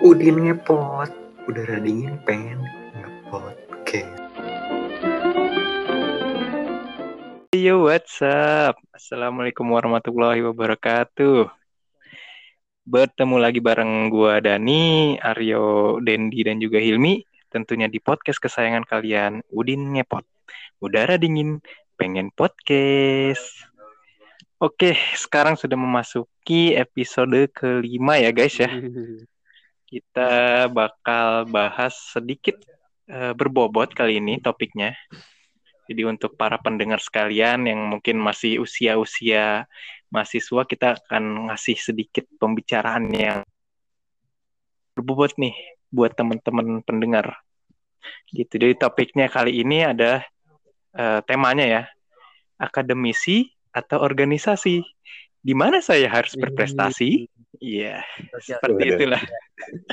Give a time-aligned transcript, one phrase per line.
[0.00, 1.12] Udin ngepot,
[1.44, 2.64] udara dingin pengen
[2.96, 3.52] ngepot.
[3.68, 4.00] Oke.
[7.52, 8.80] Yo, what's up?
[8.96, 11.52] Assalamualaikum warahmatullahi wabarakatuh.
[12.88, 17.20] Bertemu lagi bareng gua Dani, Aryo, Dendi, dan juga Hilmi.
[17.52, 20.24] Tentunya di podcast kesayangan kalian, Udin Ngepot.
[20.80, 21.60] Udara dingin,
[22.00, 23.68] pengen podcast.
[24.56, 28.72] Oke, sekarang sudah memasuki episode kelima ya guys ya.
[29.90, 32.62] Kita bakal bahas sedikit
[33.10, 34.94] uh, berbobot kali ini topiknya.
[35.90, 39.66] Jadi untuk para pendengar sekalian yang mungkin masih usia-usia
[40.14, 43.42] mahasiswa, kita akan ngasih sedikit pembicaraan yang
[44.94, 45.58] berbobot nih
[45.90, 47.42] buat teman-teman pendengar.
[48.30, 48.54] Gitu.
[48.54, 50.22] Jadi topiknya kali ini ada
[50.94, 51.82] uh, temanya ya,
[52.54, 54.86] akademisi atau organisasi.
[55.42, 57.26] Di mana saya harus berprestasi?
[57.60, 59.20] Iya, yeah, seperti itulah.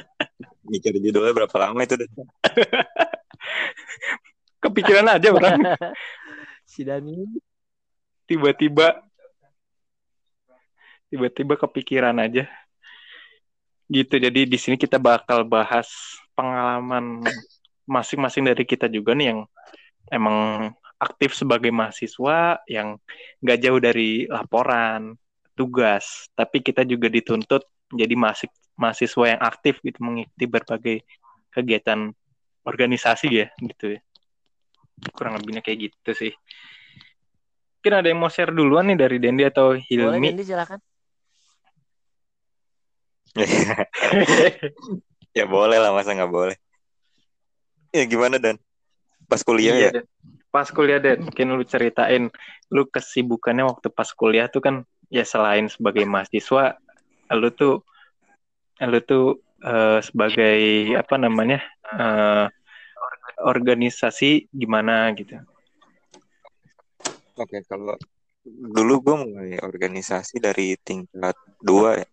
[0.71, 1.99] Mikir judulnya berapa lama itu?
[4.63, 5.59] Kepikiran aja orang.
[6.71, 7.27] si Dani
[8.27, 9.03] Tiba-tiba
[11.07, 12.47] tiba-tiba kepikiran aja.
[13.87, 14.15] Gitu.
[14.15, 15.87] Jadi di sini kita bakal bahas
[16.35, 17.23] pengalaman
[17.87, 19.39] masing-masing dari kita juga nih yang
[20.11, 22.99] emang aktif sebagai mahasiswa yang
[23.39, 25.15] nggak jauh dari laporan
[25.57, 30.97] tugas, tapi kita juga dituntut menjadi mahasiswa mahasiswa yang aktif gitu mengikuti berbagai
[31.49, 32.13] kegiatan
[32.61, 33.99] organisasi ya gitu ya.
[35.17, 36.33] Kurang lebihnya kayak gitu sih.
[37.81, 40.29] Mungkin ada yang mau share duluan nih dari Dendi atau boleh Hilmi?
[40.29, 40.77] Dendi silakan
[45.37, 46.57] ya boleh lah, masa nggak boleh?
[47.93, 48.57] Ya gimana Dan?
[49.29, 49.91] Pas kuliah Iya, ya?
[50.01, 50.05] Dan.
[50.49, 52.31] Pas kuliah Dan, mungkin lu ceritain
[52.73, 54.75] lu kesibukannya waktu pas kuliah tuh kan
[55.07, 56.79] ya selain sebagai mahasiswa,
[57.35, 57.83] lu tuh
[58.83, 60.57] lu tuh eh, sebagai
[60.95, 61.59] apa namanya
[61.95, 62.45] eh,
[63.41, 65.37] organisasi gimana gitu.
[67.37, 67.93] Oke, kalau
[68.47, 72.07] dulu gue mulai organisasi dari tingkat dua ya.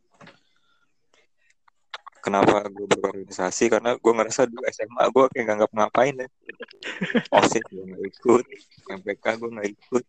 [2.24, 3.68] Kenapa gue berorganisasi?
[3.68, 6.28] Karena gue ngerasa dulu SMA gue kayak nggak ngapain ya.
[7.36, 8.44] OSIS gue nggak ikut,
[9.00, 10.04] MPK gue nggak ikut.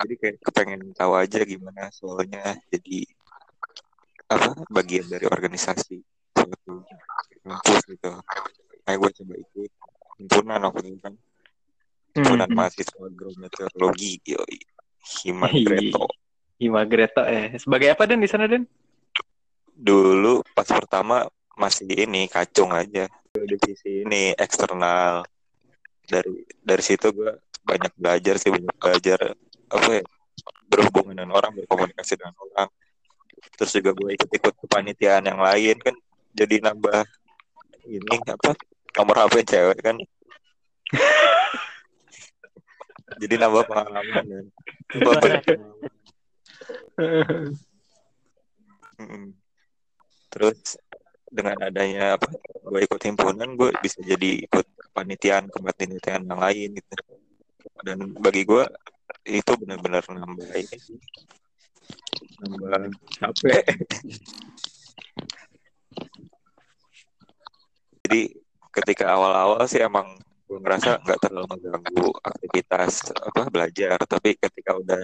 [0.00, 3.04] Jadi kayak kepengen tahu aja gimana soalnya jadi
[4.32, 6.00] apa bagian dari organisasi
[6.32, 6.82] suatu
[7.44, 8.10] kampus gitu.
[8.82, 9.70] Kayak gue coba ikut
[10.18, 11.14] himpunan waktu itu kan.
[12.12, 12.56] Himpunan Hmm.
[12.56, 14.58] mahasiswa agrometeorologi yoi.
[15.02, 16.06] Himagreto
[16.62, 17.58] Hima Greta eh.
[17.58, 18.62] Sebagai apa Dan di sana Dan?
[19.72, 21.26] dulu pas pertama
[21.58, 23.08] masih ini kacung aja.
[23.34, 25.26] Divisi ini eksternal.
[26.06, 26.30] Dari
[26.62, 27.32] dari situ gue
[27.66, 29.20] banyak belajar sih banyak belajar
[29.72, 30.04] apa ya
[30.68, 32.68] berhubungan dengan orang berkomunikasi dengan orang.
[33.56, 35.94] Terus juga gue ikut-ikut kepanitiaan yang lain kan
[36.32, 37.04] jadi nambah
[37.88, 38.56] ini apa
[38.96, 39.96] nomor HP cewek kan.
[43.20, 44.48] Jadi nambah pengalaman.
[48.96, 49.24] Mm-mm.
[50.32, 50.80] Terus
[51.28, 52.28] dengan adanya apa
[52.64, 56.92] gue ikut himpunan gue bisa jadi ikut kepanitiaan kepanitiaan yang lain gitu.
[57.84, 58.64] Dan bagi gue
[59.26, 60.78] itu benar-benar nambah ini
[62.42, 63.64] nambah capek.
[68.02, 68.22] Jadi
[68.72, 70.18] ketika awal-awal sih emang
[70.48, 73.96] gue ngerasa nggak terlalu mengganggu aktivitas apa belajar.
[74.04, 75.02] Tapi ketika udah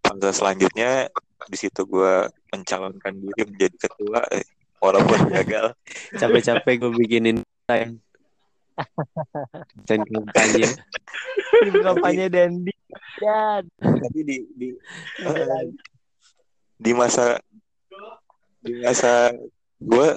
[0.00, 1.08] fase selanjutnya
[1.48, 4.44] di situ gue mencalonkan diri menjadi ketua eh,
[4.82, 5.72] walaupun gagal.
[6.18, 8.02] Capek-capek gue bikinin time
[9.88, 10.66] dan kampanye.
[11.64, 12.74] Tim kampanye Dendi.
[13.20, 14.68] Ya tapi di di
[15.24, 15.66] eh,
[16.80, 17.38] di masa
[18.60, 19.30] di masa
[19.80, 20.08] gue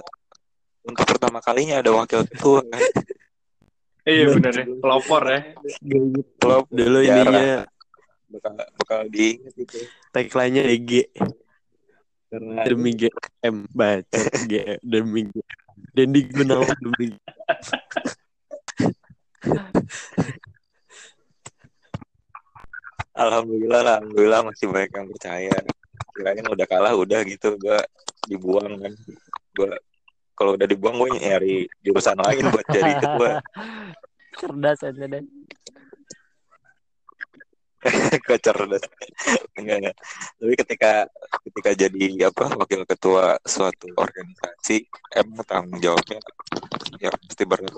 [0.83, 2.83] untuk pertama kalinya ada wakil ketua kan?
[4.03, 5.39] Iya benar ya, pelopor ya.
[6.39, 7.63] Klub dulu ininya.
[8.33, 9.79] bakal bakal diingat itu.
[10.09, 11.05] Tagline-nya EG
[12.33, 14.53] karena demi GM baca G.
[14.81, 15.29] Demi
[15.93, 17.13] Dendi Gunawan demi
[23.13, 25.57] alhamdulillah lah, alhamdulillah masih banyak yang percaya.
[26.13, 27.57] Kirain udah kalah udah gitu.
[27.59, 27.79] Gue
[28.29, 28.93] dibuang kan.
[29.53, 29.71] Gue
[30.33, 31.55] kalau udah dibuang gue nyari
[31.85, 33.41] jurusan lain buat jadi ketua.
[34.39, 35.23] Cerdas aja deh.
[38.27, 38.83] Kecerdas
[39.59, 39.95] enggak enggak.
[40.39, 40.91] Tapi ketika
[41.49, 44.87] ketika jadi apa wakil ketua suatu organisasi
[45.19, 46.19] emang tanggung jawabnya
[46.97, 47.73] ya pasti berat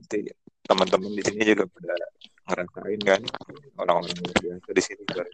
[0.00, 0.18] pasti
[0.66, 1.94] teman-teman di sini juga pada
[2.48, 3.20] ngerasain kan
[3.78, 5.24] orang-orang biasa di sini juga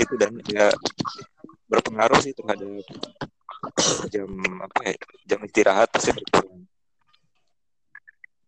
[0.00, 0.66] itu dan ya
[1.68, 2.68] berpengaruh sih terhadap
[4.10, 4.30] jam
[4.62, 4.96] apa ya
[5.26, 6.64] jam istirahat pasti berkurang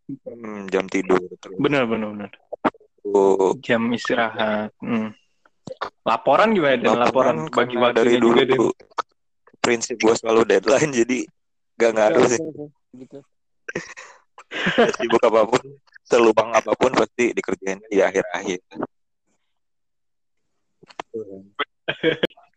[0.05, 2.31] Hmm, jam tidur terus Bener bener bener.
[3.01, 4.69] tuh, Jam istirahat.
[4.77, 5.17] Hmm.
[6.05, 8.69] Laporan gimana dan laporan, bagi karena dari dulu juga
[9.65, 11.19] prinsip gue selalu deadline jadi
[11.81, 12.41] gak ngaruh sih
[12.95, 13.19] Gitu.
[14.97, 15.63] Sibuk apa pun
[16.07, 18.61] seluang apa pun pasti dikerjain di akhir-akhir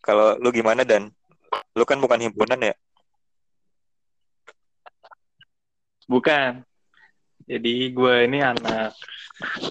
[0.05, 1.09] kalau lu gimana dan
[1.73, 2.75] lu kan bukan himpunan ya
[6.07, 6.63] Bukan.
[7.47, 8.91] Jadi gue ini anak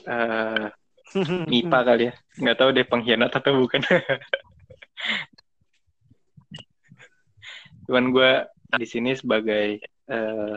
[0.06, 0.69] eh
[1.50, 2.12] MIPA kali ya.
[2.40, 3.81] Nggak tahu deh pengkhianat atau bukan.
[7.88, 8.32] Cuman gue
[8.76, 9.81] di sini sebagai
[10.12, 10.56] eh,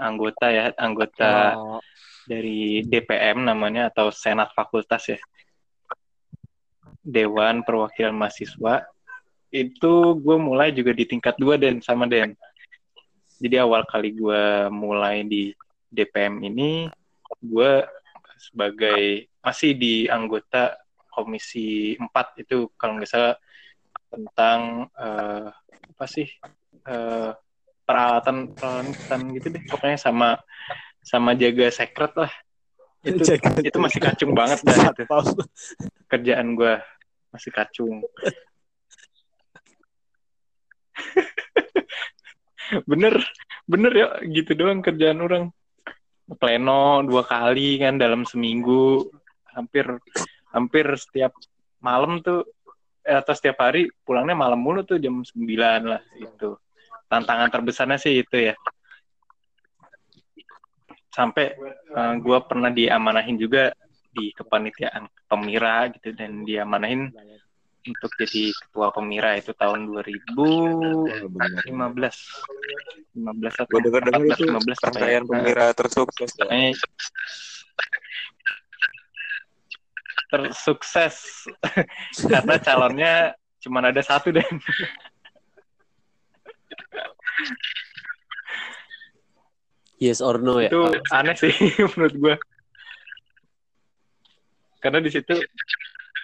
[0.00, 1.80] anggota ya, anggota Oh,
[2.30, 5.18] dari DPM namanya atau Senat Fakultas ya.
[7.00, 8.86] Dewan Perwakilan Mahasiswa.
[9.50, 12.38] Itu gue mulai juga di tingkat dua dan sama Den.
[13.40, 15.50] Jadi awal kali gue mulai di
[15.90, 16.86] DPM ini,
[17.40, 17.82] gue
[18.38, 20.76] sebagai masih di anggota
[21.10, 22.06] Komisi 4
[22.46, 23.34] itu kalau nggak salah
[24.06, 25.48] tentang eh,
[25.90, 26.28] apa sih
[26.86, 27.32] eh,
[27.90, 29.62] peralatan peralatan gitu deh.
[29.66, 30.38] Pokoknya sama
[31.02, 32.30] sama jaga secret lah.
[33.02, 34.94] Itu Jaga itu masih kacung banget dah.
[34.94, 35.18] Itu
[36.06, 36.78] kerjaan gue
[37.34, 38.06] masih kacung.
[42.86, 43.18] Bener
[43.66, 44.06] bener ya.
[44.22, 45.44] Gitu doang kerjaan orang.
[46.30, 49.10] Pleno dua kali kan dalam seminggu.
[49.50, 49.98] Hampir
[50.54, 51.34] hampir setiap
[51.82, 52.46] malam tuh
[53.02, 55.34] eh, atau setiap hari pulangnya malam mulu tuh jam 9
[55.82, 56.54] lah itu
[57.10, 58.54] tantangan terbesarnya sih itu ya
[61.10, 63.74] sampai eh, gua pernah diamanahin juga
[64.10, 67.10] di kepanitiaan pemira gitu dan diamanahin
[67.80, 74.52] untuk jadi ketua pemira itu tahun 2015 15 atau gue denger dengar 14 itu 15
[74.52, 74.84] apa ya.
[74.84, 76.46] rangkaian pemira tersukses ya.
[80.30, 81.16] Tersukses
[82.30, 83.14] karena calonnya
[83.60, 84.46] cuma ada satu dan
[90.00, 90.72] Yes or no ya?
[90.72, 90.80] itu
[91.12, 91.52] aneh sih
[91.96, 92.36] menurut gua.
[94.80, 95.36] Karena di situ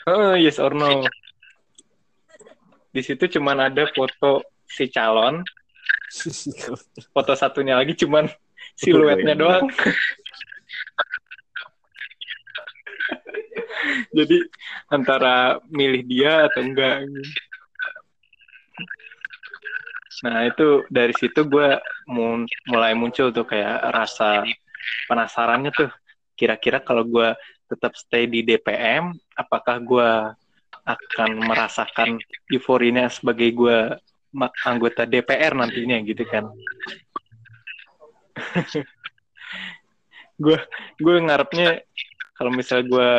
[0.08, 1.04] oh, yes or no.
[2.88, 5.44] Di situ cuman ada foto si calon
[7.12, 8.28] foto satunya lagi cuman
[8.80, 9.68] siluetnya doang.
[14.16, 14.40] Jadi
[14.90, 17.06] antara milih dia atau enggak
[20.24, 21.76] nah itu dari situ gue
[22.68, 24.44] mulai muncul tuh kayak rasa
[25.10, 25.90] penasarannya tuh.
[26.36, 27.32] Kira-kira kalau gue
[27.66, 30.10] tetap stay di DPM apakah gue
[30.86, 32.22] akan merasakan
[32.52, 33.78] euforinya sebagai gue
[34.62, 36.46] anggota DPR nantinya gitu kan?
[40.36, 40.60] Gue
[41.00, 41.80] gue ngarepnya
[42.36, 43.10] kalau misal gue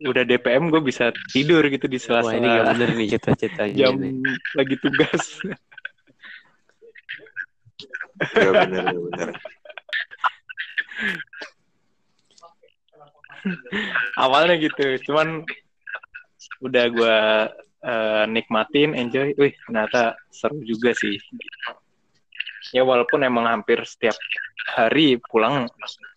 [0.00, 3.94] udah DPM gue bisa tidur gitu di Wah ini gak sela-sela bener nih cita-citanya jam
[4.00, 4.12] nih.
[4.56, 5.24] lagi tugas
[8.36, 9.28] Iya bener iya bener.
[14.16, 15.44] awalnya gitu cuman
[16.60, 17.16] udah gue
[17.84, 21.16] eh, nikmatin enjoy wih ternyata seru juga sih
[22.76, 24.16] ya walaupun emang hampir setiap
[24.76, 25.64] hari pulang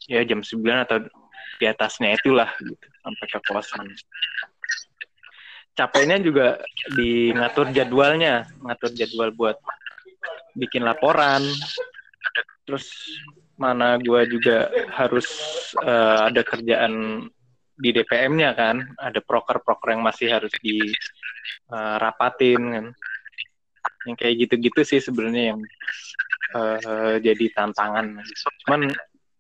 [0.08, 0.98] ya jam 9 atau
[1.60, 3.88] di atasnya itulah gitu sampai ke kosan.
[5.74, 6.62] Capeknya juga
[6.94, 9.58] di ngatur jadwalnya ngatur jadwal buat
[10.54, 11.42] bikin laporan.
[12.64, 12.88] Terus
[13.58, 15.28] mana gua juga harus
[15.82, 17.26] eh, ada kerjaan
[17.74, 22.94] di DPM-nya kan ada proker-proker yang masih harus dirapatin kan.
[24.06, 25.60] Yang kayak gitu-gitu sih sebenarnya yang
[26.54, 28.22] eh, jadi tantangan.
[28.66, 28.94] Cuman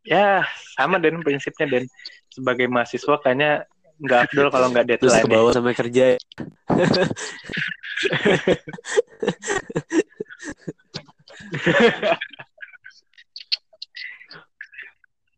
[0.03, 0.43] ya
[0.75, 1.83] sama dan prinsipnya dan
[2.27, 3.63] sebagai mahasiswa kayaknya
[4.03, 6.19] nggak afdol kalau nggak Terus deadline ke bawah sama kerja ya.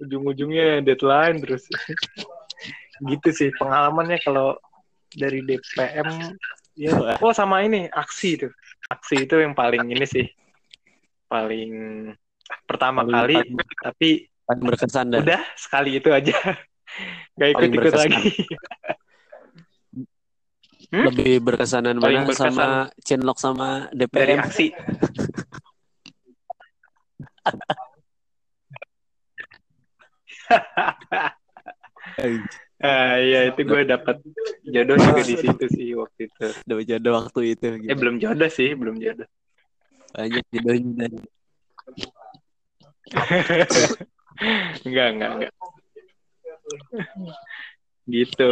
[0.02, 1.64] ujung-ujungnya deadline terus.
[3.04, 4.56] Gitu sih pengalamannya kalau
[5.16, 6.36] dari DPM
[6.76, 8.48] ya oh sama ini aksi itu.
[8.92, 10.26] Aksi itu yang paling ini sih.
[11.28, 11.72] Paling
[12.70, 14.10] pertama Paling- kali paling- tapi
[14.46, 16.34] Paling berkesan dan udah sekali itu aja
[17.40, 18.10] gak ikut ikut berkesan.
[18.14, 18.32] lagi
[20.94, 21.02] Hmm?
[21.12, 22.54] lebih berkesanan Paling mana berkesan.
[22.54, 22.68] sama
[23.02, 24.38] Chinlock sama dari DPM?
[24.38, 24.68] aksi
[32.75, 34.20] Ah iya itu gue dapat
[34.62, 36.46] jodoh juga di situ sih waktu itu.
[36.70, 37.90] Udah jodoh waktu itu gitu.
[37.92, 39.28] Eh belum jodoh sih, belum jodoh.
[40.14, 41.08] Banyak jodohnya.
[44.86, 45.51] Enggak, enggak, enggak.
[48.06, 48.50] Gitu.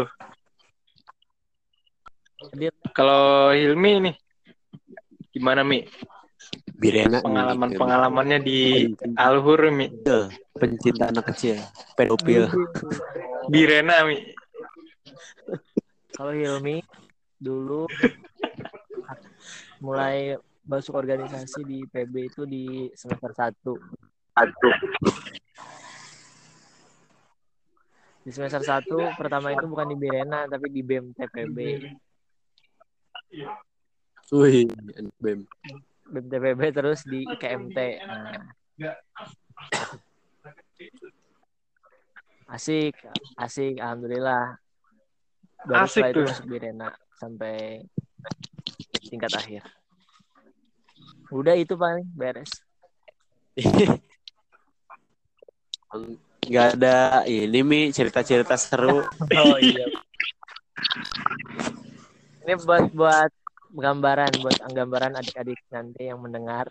[2.94, 4.16] Kalau Hilmi nih,
[5.32, 5.84] gimana Mi?
[6.76, 7.24] Birena.
[7.24, 9.88] Pengalaman-pengalamannya di Alhur Mi?
[10.56, 11.60] Pencinta anak kecil.
[11.96, 12.52] Pedofil.
[13.48, 14.20] Birena Mi?
[16.14, 16.80] kalau Hilmi
[17.42, 17.90] dulu
[19.84, 23.60] mulai masuk organisasi di PB itu di semester 1.
[28.24, 31.58] Di semester 1 pertama itu bukan di Birena tapi di BEM TPB.
[34.32, 35.40] Wih, anak BEM.
[36.08, 37.80] BEM TPB terus di IKMT.
[38.08, 38.48] Nah.
[42.48, 42.96] Asik,
[43.36, 44.56] asik alhamdulillah.
[45.68, 46.28] Baru Asik setelah itu tuh.
[46.32, 46.90] masuk Birena
[47.20, 47.84] sampai
[49.04, 49.68] tingkat akhir.
[51.28, 52.56] Udah itu paling beres.
[56.48, 59.04] Gak ada ini Mi cerita-cerita seru.
[59.40, 59.88] Oh iya.
[62.44, 63.32] Ini buat buat
[63.74, 66.70] gambaran buat gambaran adik-adik nanti yang mendengar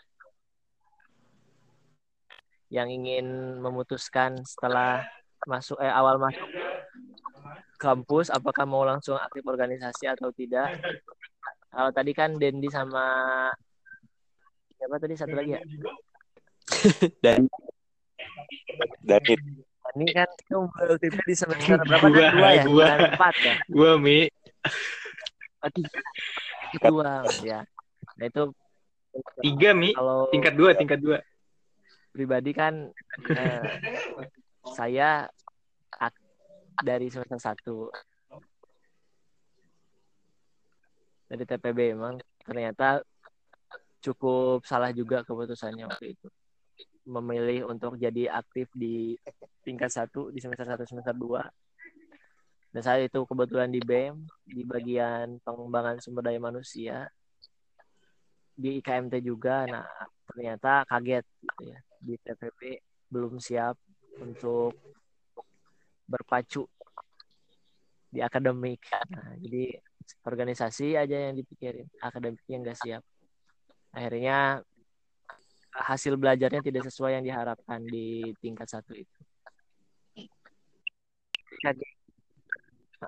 [2.71, 5.03] yang ingin memutuskan setelah
[5.45, 6.47] masuk eh awal masuk
[7.83, 10.79] kampus apakah mau langsung aktif organisasi atau tidak.
[11.73, 13.03] Kalau tadi kan Dendi sama
[14.79, 15.61] siapa tadi satu lagi ya?
[17.25, 17.51] Dan
[19.03, 19.35] Dari
[19.93, 22.65] Ini kan itu multiple di semester berapa Gua, kan dua ya?
[22.65, 22.87] gua.
[23.13, 23.55] Empat ya?
[23.69, 24.19] Gua Mi.
[25.63, 25.99] Oh, tiga.
[26.83, 27.13] Dua
[27.45, 27.61] ya.
[28.19, 28.43] Nah itu
[29.45, 29.93] Tiga Mi.
[29.93, 31.19] kalau Tingkat dua, tingkat dua.
[32.13, 32.93] pribadi kan
[33.27, 33.73] eh,
[34.73, 35.25] saya
[36.81, 37.89] dari semester satu
[41.25, 43.01] dari TPB emang ternyata
[44.01, 46.29] cukup salah juga keputusannya waktu itu
[47.03, 49.19] memilih untuk jadi aktif di
[49.67, 51.43] tingkat satu di semester satu semester dua
[52.73, 57.11] dan saya itu kebetulan di BEM di bagian pengembangan sumber daya manusia
[58.55, 59.89] di IKMT juga nah
[60.31, 62.61] ternyata kaget gitu ya di TPP
[63.13, 63.77] belum siap
[64.19, 64.73] untuk
[66.09, 66.65] berpacu
[68.13, 68.85] di akademik.
[69.09, 69.81] Nah, jadi
[70.29, 73.03] organisasi aja yang dipikirin, akademiknya nggak siap.
[73.97, 74.61] Akhirnya
[75.73, 79.21] hasil belajarnya tidak sesuai yang diharapkan di tingkat satu itu.
[81.65, 81.91] Kaget.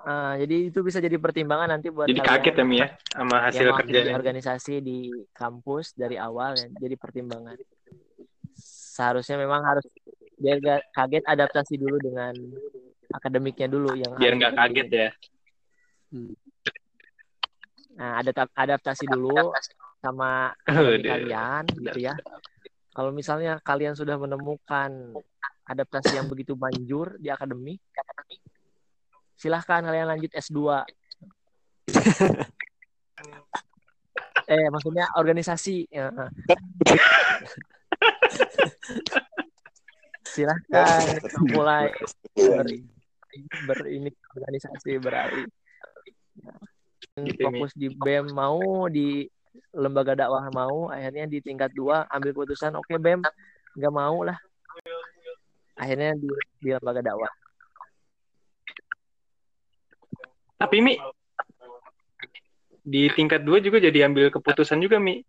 [0.03, 3.35] Ah, jadi itu bisa jadi pertimbangan nanti buat Jadi kalian kaget ya Mi ya sama
[3.47, 4.13] hasil yang kerjanya.
[4.19, 7.55] organisasi di kampus dari awal ya, jadi pertimbangan
[8.59, 9.87] seharusnya memang harus
[10.35, 12.35] biar gak kaget adaptasi dulu dengan
[13.07, 15.09] akademiknya dulu yang Biar nggak kaget ya.
[17.95, 19.55] nah ada adaptasi dulu
[20.03, 22.15] sama kalian gitu ya
[22.95, 25.11] kalau misalnya kalian sudah menemukan
[25.67, 27.83] adaptasi yang begitu manjur di akademik
[29.35, 30.87] silahkan kalian lanjut S2
[34.45, 36.13] eh maksudnya organisasi ya.
[40.21, 41.17] silahkan
[41.49, 41.89] mulai
[42.35, 42.67] ber,
[43.65, 45.47] ber ini organisasi beralih.
[47.15, 49.23] Gitu, fokus di BEM mau di
[49.75, 53.21] lembaga dakwah mau akhirnya di tingkat dua ambil keputusan oke BEM
[53.75, 54.37] nggak mau lah.
[55.75, 56.29] Akhirnya di,
[56.63, 57.31] di lembaga dakwah.
[60.55, 60.95] Tapi Mi
[62.85, 65.19] di tingkat dua juga jadi ambil keputusan juga Mi.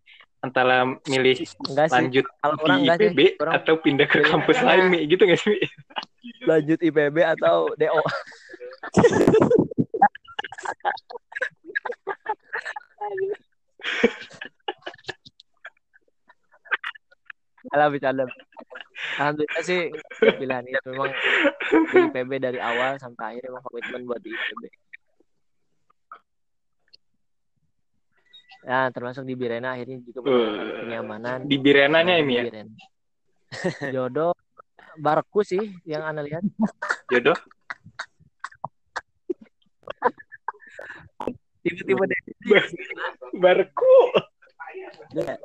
[0.44, 1.94] Antara milih enggak sih.
[1.96, 2.90] lanjut kalau di orang sih.
[2.92, 5.00] IPB orang atau pindah ke kampus lain Mi.
[5.10, 5.60] Gitu nggak sih Mi?
[6.46, 8.02] lanjut IPB atau DO
[17.74, 18.24] Alah bercanda.
[19.18, 19.90] Alhamdulillah sih
[20.20, 21.12] pilihan itu memang
[21.92, 24.62] di IPB dari awal sampai akhir memang komitmen buat di IPB.
[28.66, 32.74] Ya, termasuk di Birena akhirnya juga Uh, kenyamanan di Birenanya ya Mi ya Birena.
[33.94, 34.34] Jodoh
[34.96, 36.42] Barku sih yang Anda lihat.
[37.12, 37.36] jodoh.
[41.62, 42.20] Tiba-tiba deh.
[43.38, 43.96] Barku.
[45.12, 45.38] Dia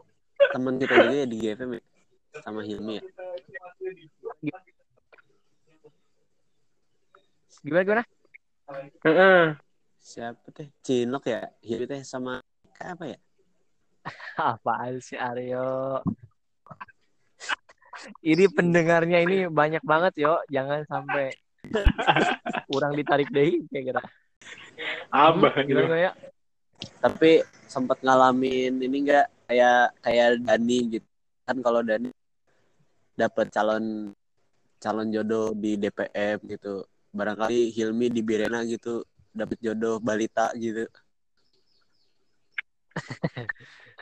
[0.51, 1.83] teman kita juga ya di GFM ya
[2.41, 3.03] sama Hilmi ya.
[7.61, 8.03] Gimana gimana?
[9.05, 9.45] Heeh.
[10.01, 10.67] Siapa teh?
[10.81, 11.51] Cinok ya?
[11.61, 12.41] Hilmi teh sama
[12.81, 13.17] apa ya?
[14.57, 16.01] Apaan sih Aryo?
[18.25, 21.29] Ini pendengarnya ini banyak banget yo, jangan sampai
[22.71, 24.01] kurang ditarik deh kayak kira.
[25.13, 25.97] Abah Gimana juga.
[26.09, 26.11] ya?
[26.97, 31.07] Tapi sempat ngalamin ini enggak kayak kayak Dani gitu.
[31.47, 32.11] Kan kalau Dani
[33.15, 34.11] dapat calon
[34.83, 36.83] calon jodoh di DPM gitu.
[37.15, 40.83] Barangkali Hilmi di Birena gitu dapat jodoh balita gitu.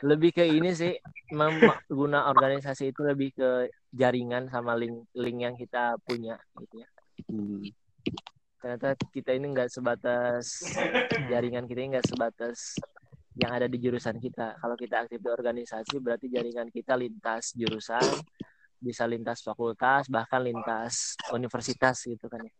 [0.08, 0.98] Lebih ke ini sih
[1.86, 6.88] guna organisasi itu lebih ke jaringan sama link link yang kita punya gitu ya.
[7.28, 7.62] Hmm.
[8.60, 10.60] ternyata kita ini nggak sebatas
[11.32, 12.76] jaringan kita ini nggak sebatas
[13.40, 18.20] yang ada di jurusan kita kalau kita aktif di organisasi berarti jaringan kita lintas jurusan
[18.76, 22.52] bisa lintas fakultas bahkan lintas universitas gitu kan ya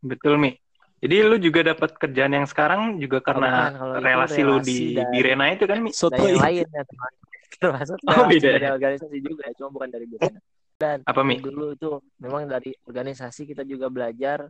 [0.00, 0.56] Betul, Mi.
[1.00, 4.68] Jadi lu juga dapat kerjaan yang sekarang juga karena bukan, kalau itu relasi lu relasi
[4.68, 5.90] di dari- di Rena itu kan, Mi?
[5.92, 6.44] Soto dan yang ya.
[6.48, 7.12] lain ya teman
[7.60, 8.70] termasuk Oh, relasi beda dari ya?
[8.72, 10.40] organisasi juga cuma bukan dari Birena
[10.80, 11.36] dan Apa, Mi?
[11.36, 14.48] dulu tuh memang dari organisasi kita juga belajar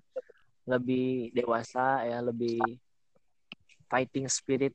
[0.71, 2.79] lebih dewasa ya lebih
[3.91, 4.73] fighting spirit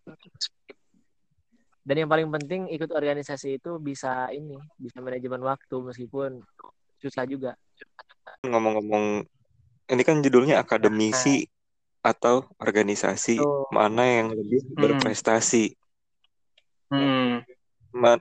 [1.85, 6.43] dan yang paling penting ikut organisasi itu bisa ini bisa manajemen waktu meskipun
[6.99, 7.55] susah juga
[8.45, 9.25] Ngomong-ngomong,
[9.89, 11.45] ini kan judulnya akademisi
[12.05, 13.65] atau organisasi Tuh.
[13.73, 14.77] mana yang lebih Hmm.
[14.77, 15.73] berprestasi?
[16.93, 17.41] Hmm.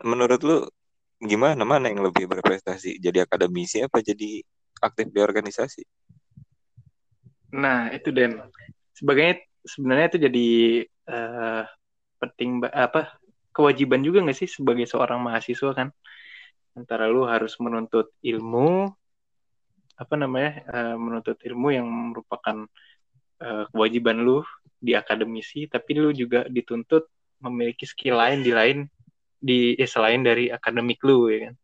[0.04, 0.64] Menurut lu
[1.20, 2.96] gimana mana yang lebih berprestasi?
[3.00, 4.40] Jadi akademisi apa jadi
[4.80, 5.82] aktif di organisasi?
[7.54, 8.42] Nah, itu Den.
[8.90, 10.48] Sebagai sebenarnya itu jadi
[10.86, 11.62] eh,
[12.18, 13.14] penting apa
[13.54, 15.88] kewajiban juga nggak sih sebagai seorang mahasiswa kan?
[16.74, 18.90] Antara lu harus menuntut ilmu
[19.94, 20.52] apa namanya?
[20.66, 22.66] eh, menuntut ilmu yang merupakan
[23.38, 24.42] eh, kewajiban lu
[24.82, 27.06] di akademisi, tapi lu juga dituntut
[27.38, 28.78] memiliki skill lain di lain
[29.38, 31.54] di eh, selain dari akademik lu ya kan.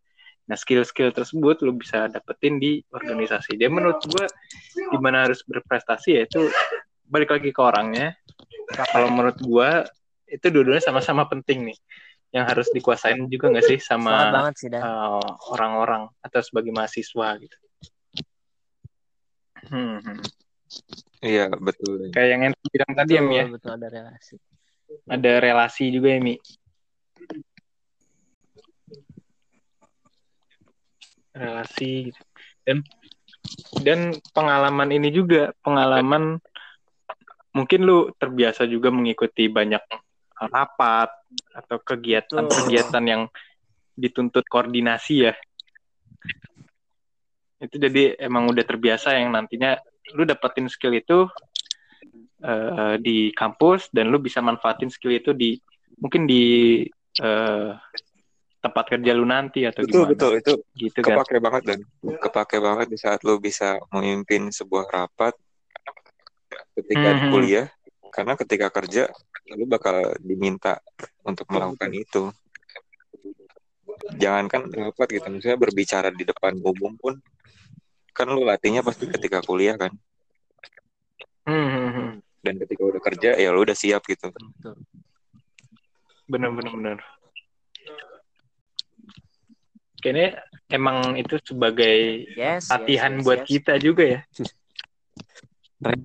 [0.51, 3.55] Nah, skill-skill tersebut lu bisa dapetin di organisasi.
[3.55, 4.27] Dia menurut gua
[4.91, 6.51] gimana harus berprestasi ya itu
[7.07, 8.19] balik lagi ke orangnya.
[8.91, 9.87] Kalau menurut gua
[10.27, 11.79] itu dua-duanya sama-sama penting nih.
[12.35, 15.23] Yang harus dikuasain juga nggak sih sama sih dan uh,
[15.55, 17.59] orang-orang atau sebagai mahasiswa gitu.
[19.71, 20.19] Hmm, hmm.
[21.23, 22.11] Iya betul.
[22.15, 24.35] Kayak yang Enti bilang tadi ya Mi ya, betul, betul ada relasi
[25.07, 26.35] ada relasi juga ya Mi.
[31.35, 32.23] Relasi gitu.
[32.67, 32.83] Dan
[33.81, 34.01] dan
[34.37, 36.39] pengalaman ini juga pengalaman
[37.51, 39.83] mungkin lu terbiasa juga mengikuti banyak
[40.41, 41.11] rapat
[41.53, 43.23] atau kegiatan-kegiatan yang
[43.99, 45.35] dituntut koordinasi ya.
[47.61, 49.77] Itu jadi emang udah terbiasa yang nantinya
[50.17, 51.29] lu dapetin skill itu
[52.41, 55.61] eh, di kampus dan lu bisa manfaatin skill itu di
[56.01, 56.43] mungkin di
[57.21, 57.71] eh,
[58.61, 61.17] tempat kerja lu nanti atau Betul gimana betul itu gitu kan.
[61.17, 61.79] kepake banget dan
[62.21, 65.33] kepake banget di saat lu bisa memimpin sebuah rapat
[66.77, 67.31] ketika di Mhm.
[67.33, 67.67] kuliah
[68.13, 69.09] karena ketika kerja
[69.57, 70.77] lu bakal diminta
[71.25, 72.23] untuk melakukan itu
[74.17, 77.17] jangankan rapat gitu misalnya berbicara di depan umum pun
[78.13, 79.93] kan lu latihnya pasti ketika kuliah kan
[81.49, 82.11] Hmm, hmm, hmm.
[82.45, 84.77] dan ketika udah kerja ya lu udah siap gitu betul
[86.31, 86.99] Bener bener bener.
[90.01, 90.41] Kayaknya
[90.73, 93.49] emang itu sebagai yes latihan yes, yes, buat yes.
[93.49, 94.21] kita juga ya.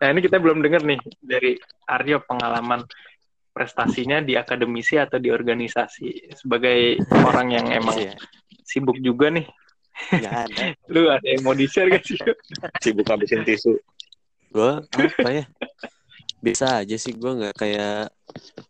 [0.00, 1.56] nah ini kita belum dengar nih dari
[1.88, 2.84] Aryo pengalaman
[3.56, 8.12] prestasinya di akademisi atau di organisasi sebagai orang yang emang Iya,
[8.68, 9.48] sibuk juga nih.
[10.12, 12.20] ada Lu ada yang mau di-share gak sih?
[12.84, 13.80] sibuk habisin tisu
[14.56, 15.44] gue apa ya
[16.40, 18.08] bisa aja sih gue nggak kayak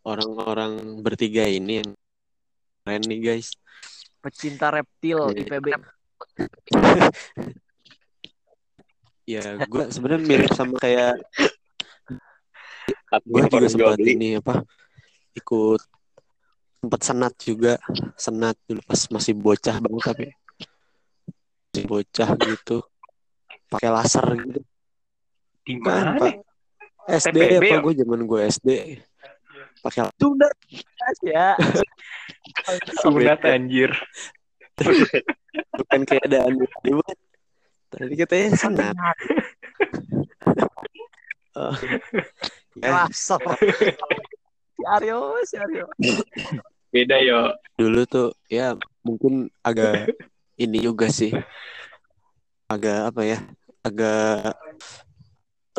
[0.02, 1.90] orang-orang bertiga ini yang
[2.87, 3.51] keren nih guys.
[4.22, 5.42] Pecinta reptil Iya.
[5.42, 5.66] IPB
[9.27, 11.18] ya gue sebenarnya mirip sama kayak
[13.27, 14.62] gue juga sempat ini apa
[15.35, 15.83] ikut
[16.79, 17.75] sempat senat juga.
[18.14, 20.31] Senat dulu pas masih bocah banget tapi
[21.75, 22.87] masih bocah gitu.
[23.66, 24.61] Pakai laser gitu.
[25.66, 26.38] Di kan mana?
[27.11, 27.79] SD TPB, apa ya?
[27.83, 28.68] gue zaman gue SD
[29.83, 30.49] pakai Sunda
[31.22, 31.55] ya
[33.02, 33.90] Sunat anjir.
[35.72, 37.16] bukan kayak ada anu debat
[37.88, 38.96] tadi katanya senat
[41.57, 41.72] Oh.
[42.85, 43.40] Ya, Laser.
[44.76, 45.88] si Aryo si Aryo.
[46.92, 47.57] Beda yo.
[47.81, 50.12] dulu tuh ya mungkin agak
[50.61, 51.33] ini juga sih.
[52.68, 53.40] Agak apa ya?
[53.81, 54.52] Agak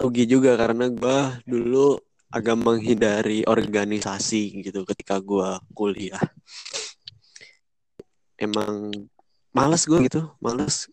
[0.01, 6.21] rugi juga karena gua dulu agak menghindari organisasi gitu ketika gua kuliah.
[8.37, 8.93] Emang
[9.49, 10.85] males gue gitu males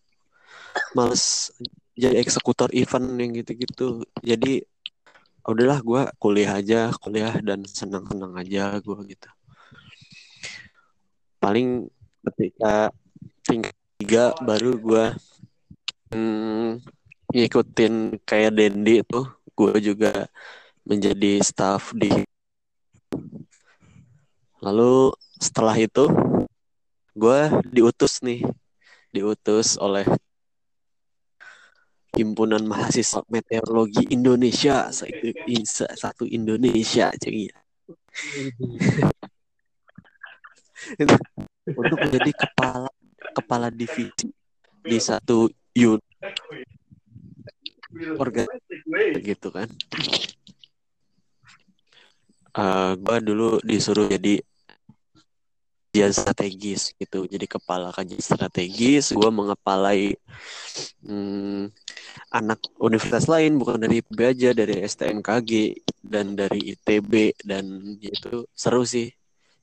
[0.96, 1.52] males
[1.92, 4.02] jadi eksekutor event yang gitu-gitu.
[4.24, 4.64] Jadi
[5.44, 9.28] udahlah gue kuliah aja kuliah dan senang senang aja gue gitu.
[11.36, 11.92] Paling
[12.24, 12.88] ketika
[13.44, 15.04] tingkat tiga baru gue
[16.10, 16.82] hmm,
[17.30, 19.20] ngikutin kayak Dendi itu
[19.54, 20.26] gue juga
[20.84, 22.12] menjadi staff di
[24.60, 26.08] lalu setelah itu
[27.16, 27.40] gue
[27.72, 28.44] diutus nih.
[29.14, 30.02] Diutus oleh
[32.18, 34.90] himpunan mahasiswa meteorologi Indonesia.
[34.90, 35.30] Satu
[35.94, 37.46] satu Indonesia jadi
[41.80, 42.90] untuk menjadi kepala
[43.34, 44.30] kepala divisi
[44.82, 45.46] di satu
[45.78, 46.02] unit.
[48.18, 48.50] Organ
[49.22, 49.70] gitu kan
[52.56, 54.42] uh, gue dulu disuruh jadi
[55.94, 59.14] kajian strategis gitu jadi kepala kajian strategis.
[59.14, 60.18] Gue mengepalai
[61.06, 61.70] hmm,
[62.34, 68.82] anak universitas lain bukan dari IPB aja dari STNKG dan dari ITB dan itu seru
[68.82, 69.06] sih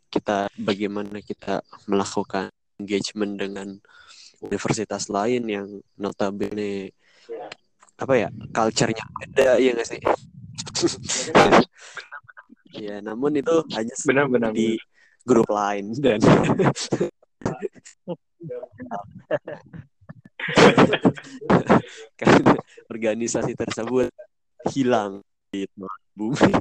[0.08, 1.60] kita bagaimana kita
[1.92, 2.48] melakukan
[2.80, 3.68] engagement dengan
[4.40, 5.68] universitas lain yang
[6.00, 6.96] notabene
[8.00, 10.02] apa ya culture-nya beda ya nggak sih
[12.76, 14.80] ya namun itu hanya benar-benar di
[15.26, 16.20] grup lain dan
[22.20, 22.58] karena
[22.90, 24.10] organisasi tersebut
[24.74, 25.22] hilang
[25.54, 25.66] di
[26.18, 26.54] bumi.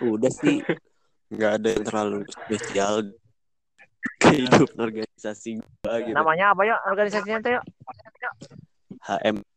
[0.00, 0.64] Udah sih
[1.30, 3.06] nggak ada yang terlalu spesial
[4.18, 6.16] kehidupan organisasi gua gitu.
[6.16, 7.62] Namanya apa ya organisasinya tuh ya?
[9.00, 9.49] HMI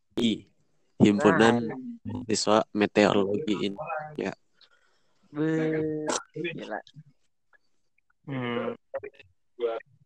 [1.00, 1.68] Himpunan
[2.30, 3.80] Siswa Meteorologi ini
[4.18, 4.34] ya.
[5.34, 6.80] Be- Gila.
[8.24, 8.78] Hmm.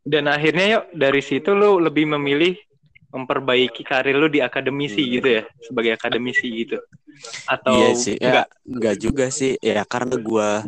[0.07, 2.55] Dan akhirnya yuk dari situ lu lebih memilih
[3.11, 5.13] memperbaiki karir lu di akademisi Hmm.
[5.19, 6.77] gitu ya sebagai akademisi gitu
[7.47, 10.61] atau iya sih ya enggak enggak juga sih ya karena gua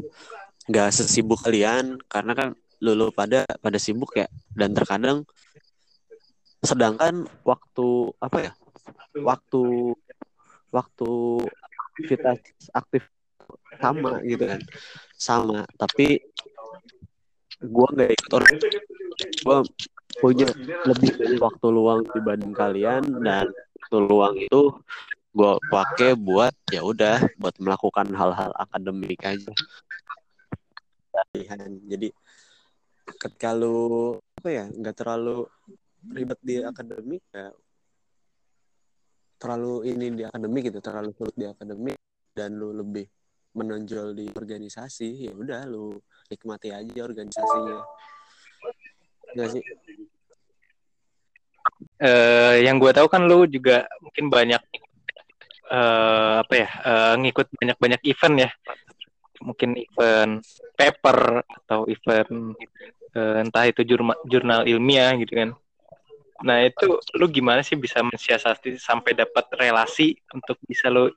[0.65, 2.47] nggak sesibuk kalian karena kan
[2.79, 4.25] lulu pada pada sibuk ya
[4.55, 5.27] dan terkadang
[6.63, 7.87] sedangkan waktu
[8.23, 8.51] apa ya
[9.17, 9.93] waktu
[10.69, 11.11] waktu
[11.97, 12.39] aktivitas
[12.73, 13.03] aktif
[13.81, 14.61] sama gitu kan.
[15.17, 16.21] Sama tapi
[17.63, 18.55] gua nggak ikut orang.
[19.43, 19.57] Gua
[20.19, 20.47] punya
[20.83, 23.47] lebih dari waktu luang dibanding kalian dan
[23.79, 24.75] waktu luang itu
[25.29, 29.53] gue pakai buat ya udah buat melakukan hal-hal akademik aja.
[31.87, 32.09] Jadi
[33.21, 35.47] ketika lu apa ya nggak terlalu
[36.15, 37.51] ribet di akademik ya
[39.39, 41.95] terlalu ini di akademik gitu terlalu sulit di akademik
[42.35, 43.07] dan lu lebih
[43.55, 45.95] menonjol di organisasi ya udah lu
[46.29, 47.79] nikmati aja organisasinya.
[49.33, 49.63] Nggak sih?
[51.99, 54.61] Eh, yang gue tahu kan lu juga mungkin banyak
[55.71, 58.49] eh, apa ya eh, ngikut banyak-banyak event ya.
[59.39, 60.43] Mungkin event
[60.75, 62.53] paper atau event
[63.15, 63.81] eh, entah itu
[64.27, 65.49] jurnal ilmiah gitu kan
[66.39, 71.11] nah itu lu gimana sih bisa mensiasati sampai dapat relasi untuk bisa lu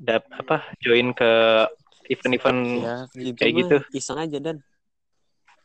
[0.00, 1.30] dap apa join ke
[2.08, 2.96] event-event ya
[3.36, 3.76] kayak mah gitu.
[3.94, 4.56] iseng aja dan.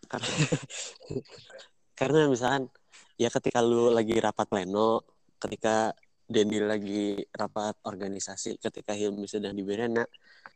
[0.05, 0.27] Karena
[1.99, 2.67] karena misalkan
[3.15, 5.01] ya ketika lu lagi rapat pleno
[5.39, 5.95] ketika
[6.25, 10.01] Dendi lagi rapat organisasi ketika Hilmi sedang di Berena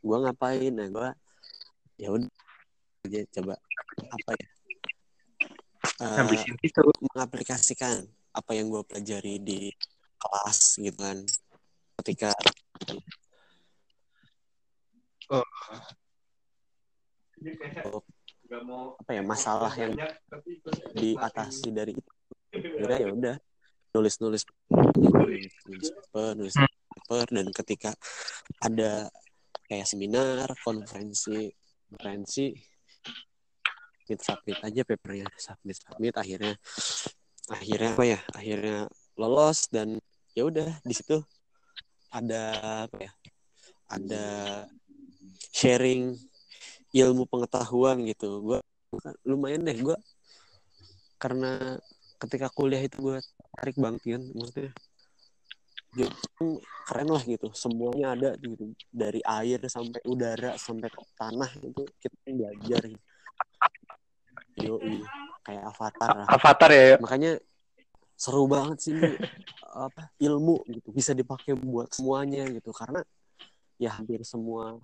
[0.02, 0.74] gua ngapain?
[0.74, 1.10] Nah gua
[1.94, 3.54] ya udah coba
[4.10, 4.46] apa ya
[6.62, 6.80] itu.
[7.12, 9.72] mengaplikasikan apa yang gue pelajari di
[10.20, 11.18] kelas gitu kan.
[12.00, 12.30] Ketika
[19.00, 19.94] apa ya masalah yang
[20.94, 22.12] diatasi dari itu.
[22.50, 23.36] Kira ya udah
[23.94, 27.90] nulis nulis nulis paper nulis paper dan ketika
[28.62, 29.10] ada
[29.66, 31.50] kayak seminar konferensi
[31.90, 32.54] konferensi
[34.18, 36.58] submit submit aja papernya submit submit akhirnya
[37.50, 38.18] akhirnya apa ya?
[38.34, 38.78] Akhirnya
[39.14, 40.02] lolos dan
[40.34, 41.22] ya udah di situ
[42.10, 42.42] ada
[42.90, 43.12] apa ya?
[43.90, 44.24] Ada
[45.54, 46.14] sharing
[46.90, 48.42] ilmu pengetahuan gitu.
[48.42, 48.58] Gue
[49.22, 49.98] lumayan deh gue
[51.22, 51.78] karena
[52.18, 53.18] ketika kuliah itu gue
[53.54, 54.72] tarik banget kan maksudnya
[55.90, 56.14] jadi
[56.86, 57.50] keren lah gitu.
[57.50, 58.74] Semuanya ada gitu.
[58.94, 60.86] Dari air sampai udara sampai
[61.18, 63.09] tanah itu kita belajar gitu.
[64.60, 65.00] Yoi,
[65.44, 67.40] kayak avatar avatar ya makanya
[68.20, 69.16] seru banget sih ini
[69.88, 70.88] apa ilmu gitu.
[70.92, 72.68] Bisa dipakai buat semuanya gitu.
[72.76, 73.00] Karena
[73.80, 74.76] ya hampir semua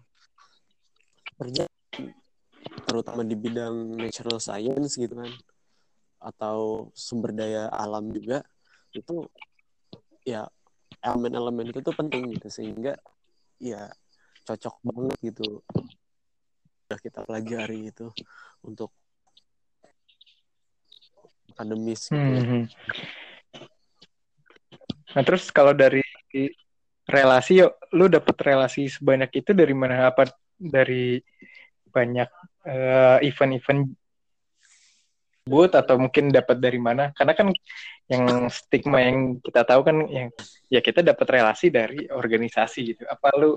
[1.36, 1.68] kerja
[2.86, 5.32] terutama di bidang natural science gitu kan
[6.16, 8.40] atau sumber daya alam juga
[8.96, 9.28] itu
[10.24, 10.48] ya
[11.04, 12.48] elemen-elemen itu tuh penting gitu.
[12.48, 12.96] Sehingga
[13.60, 13.92] ya
[14.48, 15.60] cocok banget gitu.
[16.86, 18.08] Udah kita pelajari itu
[18.64, 18.94] untuk
[21.56, 22.42] akademis gitu ya.
[22.44, 22.64] Hmm.
[25.16, 26.04] Nah terus kalau dari
[27.08, 30.12] relasi yuk, lu dapet relasi sebanyak itu dari mana?
[30.12, 30.28] Apa
[30.60, 31.16] dari
[31.88, 32.28] banyak
[32.68, 33.88] eh, event-event
[35.46, 37.16] buat atau mungkin dapat dari mana?
[37.16, 37.48] Karena kan
[38.06, 40.28] yang stigma yang kita tahu kan yang
[40.68, 43.02] ya kita dapat relasi dari organisasi gitu.
[43.08, 43.56] Apa lu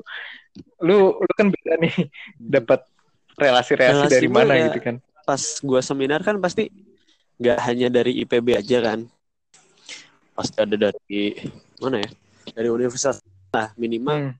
[0.79, 1.93] lu lu kan beda nih
[2.55, 2.87] dapat
[3.35, 4.95] relasi-relasi Relasi dari mana ya- gitu kan?
[5.29, 6.73] pas gua seminar kan pasti
[7.39, 8.99] nggak hanya dari IPB aja kan.
[10.35, 11.35] Pasti ada dari
[11.79, 12.09] mana ya?
[12.53, 13.23] Dari universitas.
[13.49, 14.33] Nah minimal Hmm.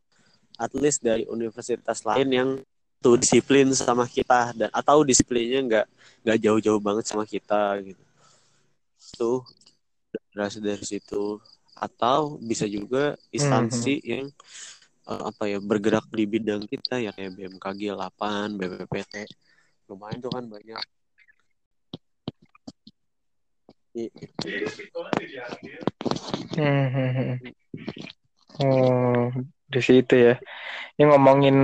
[0.60, 2.50] at least dari universitas lain yang
[3.00, 5.86] tuh disiplin sama kita dan atau disiplinnya nggak
[6.28, 8.04] nggak jauh-jauh banget sama kita gitu.
[9.16, 9.40] Tuh
[10.36, 11.40] berasal dari situ.
[11.80, 14.28] Atau bisa juga instansi yang
[15.08, 19.16] eh, apa ya bergerak di bidang kita ya kayak BMKG 8 BPPT
[19.88, 20.84] lumayan tuh kan banyak
[26.58, 27.34] Hmm, hmm, hmm.
[28.60, 29.30] Oh,
[29.66, 30.36] di situ ya.
[31.00, 31.58] Ini ngomongin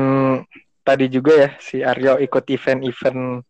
[0.81, 3.43] tadi juga ya si Aryo ikut event-event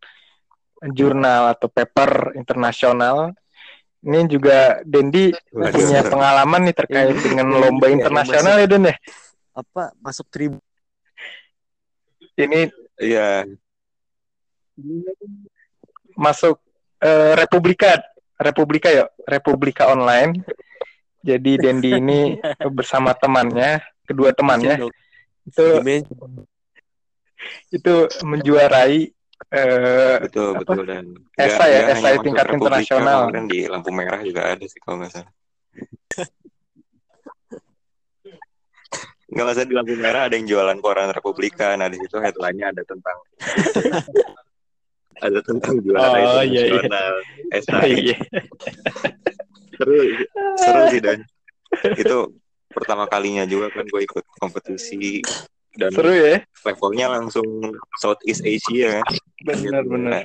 [0.92, 3.32] jurnal atau paper internasional.
[4.06, 5.74] Ini juga Dendi Waduh.
[5.74, 8.96] punya pengalaman nih terkait Ini dengan yang lomba yang internasional ya Den ya.
[9.56, 10.60] apa masuk tribu
[12.38, 13.44] Ini Iya,
[16.16, 16.64] masuk
[17.04, 18.00] eh, Republika,
[18.36, 20.44] Republika ya, Republika online.
[21.26, 22.20] Jadi Dendi ini
[22.78, 24.78] bersama temannya, kedua temannya
[25.46, 25.68] itu
[27.70, 27.94] itu
[28.26, 29.14] menjuarai
[29.54, 30.60] eh, betul Apa?
[30.66, 31.06] betul dan
[31.38, 33.20] Esai ya, esai masuk tingkat Republika, internasional.
[33.30, 35.34] kemarin di lampu merah juga ada sih kalau nggak salah.
[39.26, 41.74] Nggak masa di lampu merah ada yang jualan koran Republika.
[41.76, 43.18] Nah di situ headline-nya ada tentang
[45.24, 46.80] ada tentang juara Oh, iya, iya.
[46.82, 47.14] internasional.
[47.56, 47.92] Esai.
[48.12, 48.18] iya.
[49.76, 49.96] seru
[50.56, 51.20] seru sih dan
[52.02, 52.18] itu
[52.72, 55.20] pertama kalinya juga kan gue ikut kompetisi
[55.76, 57.44] dan seru ya, levelnya langsung
[58.00, 60.24] Southeast Asia kan benar-benar.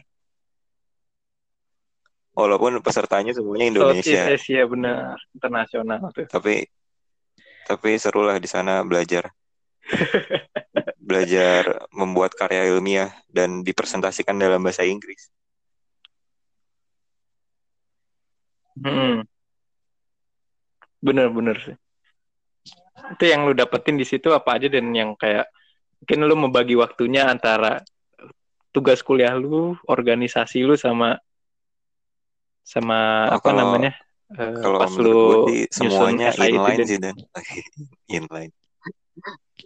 [2.34, 6.26] walaupun pesertanya semuanya Southeast Indonesia Asia benar internasional tuh.
[6.30, 6.62] tapi
[7.66, 9.26] tapi seru lah di sana belajar
[11.10, 15.26] belajar membuat karya ilmiah dan dipresentasikan dalam bahasa Inggris
[18.80, 19.26] Mm-mm.
[21.02, 21.76] Bener-bener sih.
[23.16, 25.48] Itu yang lu dapetin di situ apa aja dan yang kayak
[26.00, 27.82] mungkin lu membagi waktunya antara
[28.70, 31.18] tugas kuliah lu, organisasi lu sama
[32.62, 33.92] sama Oh, apa kalau- namanya?
[34.30, 35.44] eh, kalau pas lu
[35.74, 37.16] semuanya inline sih dan
[38.16, 38.54] inline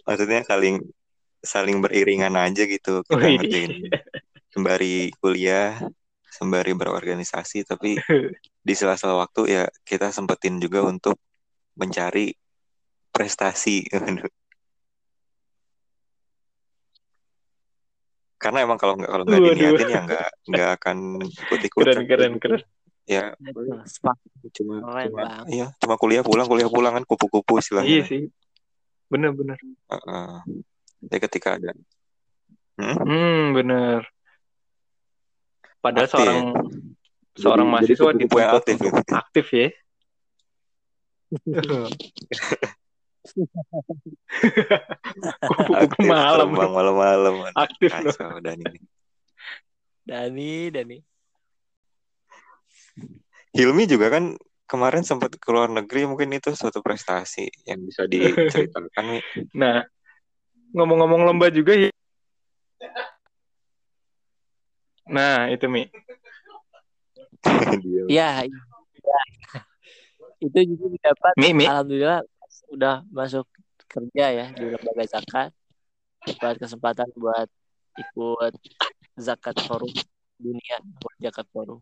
[0.09, 0.81] maksudnya saling
[1.45, 3.37] saling beriringan aja gitu kita Wih.
[3.39, 3.71] ngerjain
[4.51, 5.77] sembari kuliah
[6.27, 7.95] sembari berorganisasi tapi
[8.65, 11.15] di sela-sela waktu ya kita sempetin juga untuk
[11.79, 12.33] mencari
[13.13, 13.87] prestasi
[18.35, 22.33] karena emang kalau nggak kalau nggak diniatin ya nggak nggak akan ikut ikutan keren keren
[22.37, 22.61] keren.
[23.07, 23.31] ya
[23.87, 24.17] Sepak.
[24.53, 28.21] cuma Keren cuma iya cuma kuliah pulang kuliah pulang kan kupu-kupu Iya istilahnya sih.
[29.09, 29.57] Bener-bener.
[29.61, 30.33] Heeh.
[31.05, 31.71] Jadi ketika ada
[32.75, 32.99] Hmm?
[32.99, 34.03] Hmm, bener.
[35.79, 36.19] Padahal Aktif.
[36.19, 36.39] seorang
[37.33, 39.01] seorang Jadi- jadi mahasiswa yang dituntut aktif gitu.
[39.15, 39.67] aktif ya.
[45.41, 48.11] Kupu-kupu Aktif malam terbang malam-malam aktif loh.
[48.11, 48.79] kacau dan ini
[50.05, 50.97] Dani, Dani.
[53.51, 54.37] Hilmi juga kan
[54.69, 59.23] kemarin sempat ke luar negeri mungkin itu suatu prestasi yang bisa diceritakan nih
[59.57, 59.81] Nah,
[60.75, 61.89] ngomong-ngomong lomba juga ya.
[65.07, 65.87] Nah, itu Mi.
[68.11, 69.19] Iya, iya.
[70.43, 71.33] Itu juga didapat.
[71.39, 71.63] Mi, Mi.
[71.63, 72.21] Alhamdulillah
[72.75, 73.47] udah masuk
[73.87, 75.55] kerja ya di lembaga zakat.
[76.25, 77.47] Dapat kesempatan buat
[77.95, 78.53] ikut
[79.15, 79.93] zakat forum
[80.35, 81.79] dunia, World zakat forum.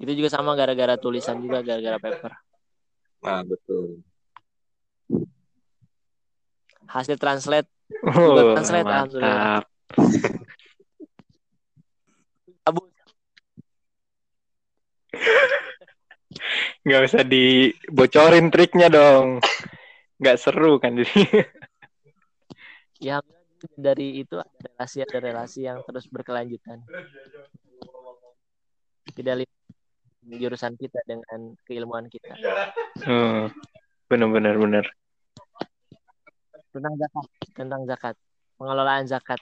[0.00, 2.49] Itu juga sama gara-gara tulisan juga gara-gara paper.
[3.20, 4.00] Nah betul
[6.90, 7.70] Hasil translate
[8.06, 9.66] Oh, translate, mantap.
[12.62, 12.86] abu
[16.86, 19.42] Nggak usah dibocorin triknya dong.
[20.22, 21.44] Nggak seru kan jadi.
[23.00, 23.20] ya
[23.76, 26.80] dari itu ada relasi ada relasi yang terus berkelanjutan.
[29.12, 29.44] tidak
[30.38, 32.36] jurusan kita dengan keilmuan kita.
[33.02, 33.50] Hmm,
[34.06, 34.84] benar-benar benar.
[36.70, 38.14] Tentang zakat, tentang zakat,
[38.54, 39.40] pengelolaan zakat.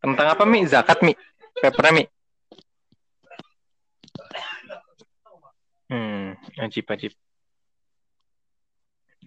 [0.00, 0.64] Tentang apa Mi?
[0.64, 1.12] Zakat Mi?
[1.60, 2.04] Paper Mi?
[5.90, 7.12] Hmm, ajib ajib.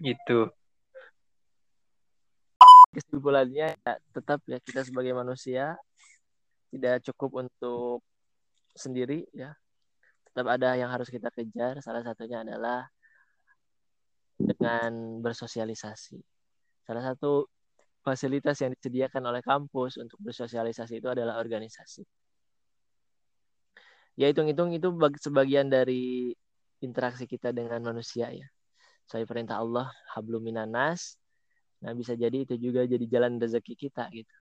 [0.00, 0.50] Itu.
[2.94, 5.78] Kesimpulannya ya, tetap ya kita sebagai manusia
[6.74, 8.02] tidak cukup untuk
[8.74, 9.54] sendiri ya.
[10.34, 11.78] Tetap ada yang harus kita kejar.
[11.78, 12.90] Salah satunya adalah
[14.34, 16.18] dengan bersosialisasi.
[16.82, 17.46] Salah satu
[18.02, 22.02] fasilitas yang disediakan oleh kampus untuk bersosialisasi itu adalah organisasi.
[24.18, 26.34] Ya hitung-hitung itu bag- sebagian dari
[26.82, 28.50] interaksi kita dengan manusia ya.
[29.06, 29.86] Saya perintah Allah
[30.18, 31.14] hablum minanas.
[31.78, 34.34] Nah bisa jadi itu juga jadi jalan rezeki kita gitu.